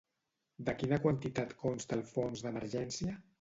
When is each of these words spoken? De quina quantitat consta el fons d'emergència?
De 0.69 0.73
quina 0.79 0.97
quantitat 1.03 1.53
consta 1.67 1.97
el 1.99 2.03
fons 2.15 2.43
d'emergència? 2.47 3.15